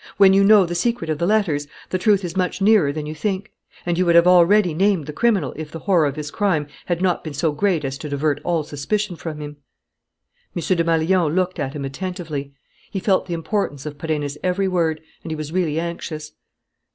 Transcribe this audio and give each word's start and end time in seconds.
When 0.17 0.33
you 0.33 0.43
know 0.43 0.65
the 0.65 0.73
secret 0.73 1.11
of 1.11 1.19
the 1.19 1.27
letters, 1.27 1.67
the 1.91 1.99
truth 1.99 2.25
is 2.25 2.35
much 2.35 2.59
nearer 2.59 2.91
than 2.91 3.05
you 3.05 3.13
think; 3.13 3.51
and 3.85 3.99
you 3.99 4.05
would 4.07 4.15
have 4.15 4.25
already 4.25 4.73
named 4.73 5.05
the 5.05 5.13
criminal 5.13 5.53
if 5.55 5.69
the 5.69 5.77
horror 5.77 6.07
of 6.07 6.15
his 6.15 6.31
crime 6.31 6.65
had 6.87 7.03
not 7.03 7.23
been 7.23 7.35
so 7.35 7.51
great 7.51 7.85
as 7.85 7.99
to 7.99 8.09
divert 8.09 8.41
all 8.43 8.63
suspicion 8.63 9.15
from 9.15 9.39
him." 9.41 9.57
M. 10.55 10.61
Desmalions 10.63 11.35
looked 11.35 11.59
at 11.59 11.73
him 11.73 11.85
attentively. 11.85 12.51
He 12.89 12.99
felt 12.99 13.27
the 13.27 13.35
importance 13.35 13.85
of 13.85 13.99
Perenna's 13.99 14.39
every 14.41 14.67
word 14.67 15.01
and 15.21 15.31
he 15.31 15.35
was 15.35 15.51
really 15.51 15.79
anxious. 15.79 16.31